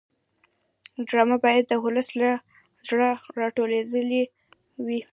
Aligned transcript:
ډرامه 1.07 1.37
باید 1.45 1.63
د 1.67 1.73
ولس 1.85 2.09
له 2.21 2.29
زړه 2.87 3.09
راټوکېدلې 3.39 4.23
وي 4.85 5.01